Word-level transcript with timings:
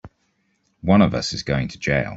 One 0.81 1.03
of 1.03 1.13
us 1.13 1.31
is 1.31 1.43
going 1.43 1.67
to 1.67 1.77
jail! 1.77 2.09